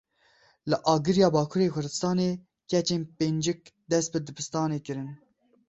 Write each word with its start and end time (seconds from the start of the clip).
Li 0.69 0.77
Agiriya 0.93 1.29
Bakurê 1.35 1.67
Kurdistanê 1.73 2.29
keçên 2.69 3.01
pêncik 3.17 3.61
dest 3.89 4.09
bi 4.13 4.19
dibistanê 4.27 4.79
kirin. 4.85 5.09